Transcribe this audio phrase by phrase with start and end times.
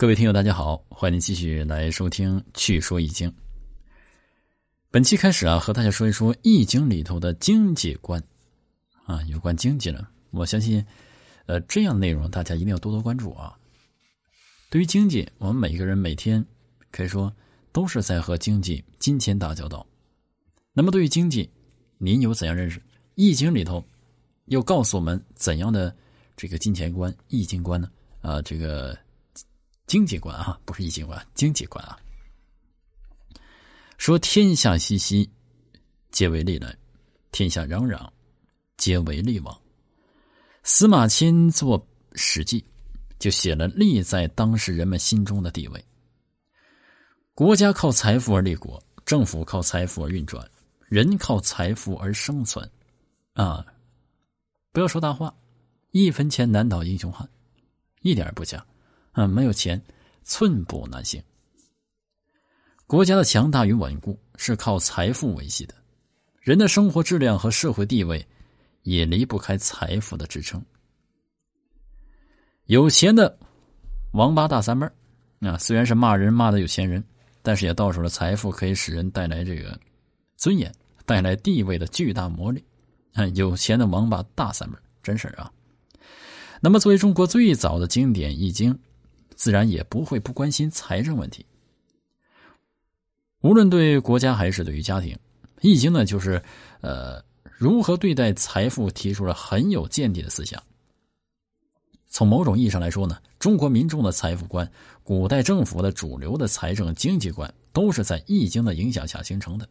[0.00, 3.28] 各位听友，大家好，欢迎您继续来收听《趣说易经》。
[4.90, 8.18] 本期开始啊，和大家说一说《易经》里头的经济观
[9.04, 10.82] 啊，有关经济呢，我相信，
[11.44, 13.54] 呃，这样的内容大家一定要多多关注啊。
[14.70, 16.42] 对于经济，我们每个人每天
[16.90, 17.30] 可以说
[17.70, 19.86] 都是在和经济、金钱打交道。
[20.72, 21.46] 那么，对于经济，
[21.98, 22.80] 您有怎样认识？
[23.16, 23.84] 《易经》里头
[24.46, 25.94] 又告诉我们怎样的
[26.38, 27.90] 这个金钱观、易经观呢？
[28.22, 28.96] 啊，这个。
[29.90, 31.98] 经济观啊，不是易经观，经济观啊。
[33.98, 35.28] 说天下熙熙，
[36.12, 36.70] 皆为利来；
[37.32, 38.08] 天下攘攘，
[38.76, 39.60] 皆为利往。
[40.62, 41.76] 司马迁做
[42.14, 42.60] 《史记》，
[43.18, 45.84] 就写了利在当时人们心中的地位。
[47.34, 50.48] 国家靠财富而立国，政府靠财富而运转，
[50.86, 52.64] 人靠财富而生存。
[53.32, 53.66] 啊，
[54.70, 55.34] 不要说大话，
[55.90, 57.28] 一分钱难倒英雄汉，
[58.02, 58.64] 一点不假。
[59.12, 59.80] 嗯，没有钱，
[60.22, 61.22] 寸步难行。
[62.86, 65.74] 国家的强大与稳固是靠财富维系的，
[66.40, 68.24] 人的生活质量和社会地位
[68.82, 70.60] 也离不开财富的支撑。
[72.66, 73.36] 有钱的
[74.12, 74.86] 王八大三辈
[75.40, 77.02] 啊，虽然是骂人骂的有钱人，
[77.42, 79.78] 但是也到手了财富，可以使人带来这个
[80.36, 80.72] 尊严，
[81.04, 82.64] 带来地位的巨大魔力。
[83.14, 85.52] 啊，有钱的王八大三辈真事啊。
[86.60, 88.72] 那么，作为中国最早的经典《易经》。
[89.40, 91.46] 自然也不会不关心财政问题。
[93.40, 95.14] 无论对国家还是对于家庭，
[95.62, 96.42] 《易经》呢，就是
[96.82, 97.24] 呃
[97.56, 100.62] 如何对待财富提出了很有见地的思想。
[102.08, 104.70] 从某种意义上来说呢，中国民众的财富观、
[105.02, 109.66] 古代政府的主流的财政经济观，都是在《易经》的影响下形成的。